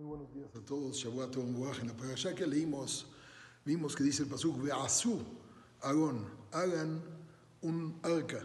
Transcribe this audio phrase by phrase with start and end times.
[0.00, 0.96] Muy buenos días a todos.
[0.96, 3.06] Shavuot En la parasha que leímos,
[3.66, 5.20] vimos que dice el pasuk, Ve'asu,
[5.82, 7.02] Aarón, hagan
[7.60, 8.40] un arca.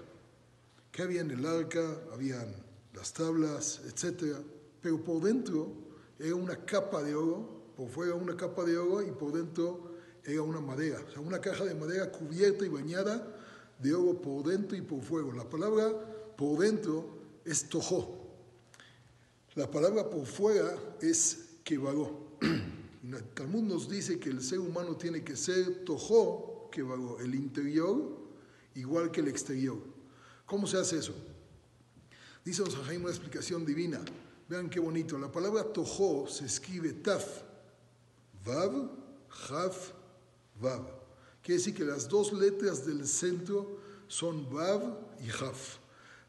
[0.91, 1.97] ¿Qué había en el arca?
[2.11, 2.53] Habían
[2.93, 4.35] las tablas, etc.
[4.81, 5.71] Pero por dentro
[6.19, 9.95] era una capa de oro, por fuera una capa de oro y por dentro
[10.25, 13.33] era una madera, o sea, una caja de madera cubierta y bañada
[13.79, 15.33] de oro por dentro y por fuera.
[15.33, 18.24] La palabra por dentro es tojó.
[19.55, 22.37] La palabra por fuera es que varó.
[22.41, 27.33] El Talmud nos dice que el ser humano tiene que ser tojó que varó, el
[27.35, 28.17] interior
[28.73, 29.77] igual que el exterior.
[30.45, 31.13] ¿Cómo se hace eso?
[32.43, 34.01] Dice Don Jaime una explicación divina.
[34.49, 35.17] Vean qué bonito.
[35.17, 37.43] La palabra tojó se escribe taf,
[38.43, 38.91] vav,
[39.29, 39.91] jaf,
[40.59, 40.85] vav.
[41.41, 45.77] Quiere decir que las dos letras del centro son vav y jaf.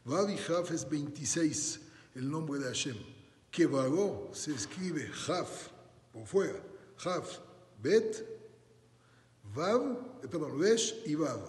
[0.04, 1.80] Vav y jaf es 26,
[2.14, 3.15] el nombre de Hashem
[3.56, 5.68] que varó se escribe Jaf,
[6.12, 6.62] por fuera,
[6.98, 7.38] Jaf,
[7.82, 8.22] Bet,
[9.54, 11.40] Vav, eh, perdón, Resh y Vav.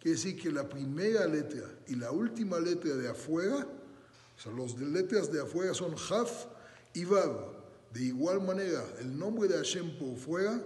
[0.00, 4.76] Quiere decir que la primera letra y la última letra de afuera, o sea, las
[4.76, 6.46] letras de afuera son Jaf
[6.94, 7.62] y Vav.
[7.92, 10.60] De igual manera, el nombre de Hashem por fuera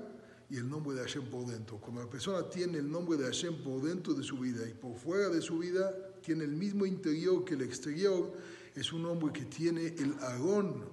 [0.48, 1.78] y el nombre de Hashem por dentro.
[1.78, 4.96] Cuando la persona tiene el nombre de Hashem por dentro de su vida y por
[4.96, 8.32] fuera de su vida, tiene el mismo interior que el exterior,
[8.76, 10.84] es un hombre que tiene el Aarón,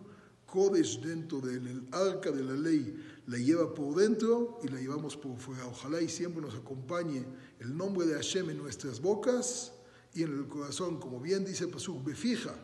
[0.46, 2.96] Kodesh dentro del arca de la ley,
[3.28, 5.68] la lleva por dentro y la llevamos por fuera.
[5.68, 7.26] Ojalá y siempre nos acompañe
[7.60, 9.74] el nombre de Hashem en nuestras bocas
[10.14, 12.56] y en el corazón, como bien dice Pasuk, fija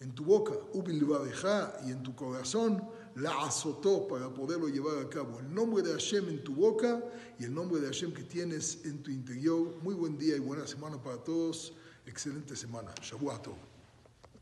[0.00, 2.82] en tu boca, ubilbabeja, y en tu corazón,
[3.16, 5.38] la azotó para poderlo llevar a cabo.
[5.40, 7.04] El nombre de Hashem en tu boca
[7.38, 9.76] y el nombre de Hashem que tienes en tu interior.
[9.82, 11.74] Muy buen día y buena semana para todos.
[12.06, 12.94] Excelente semana.
[13.02, 13.79] Shabuato.